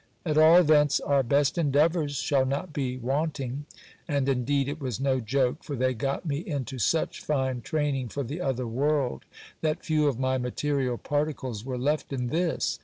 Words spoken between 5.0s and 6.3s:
joke: for they got